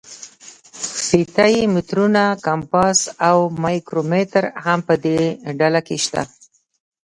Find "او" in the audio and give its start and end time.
3.27-3.37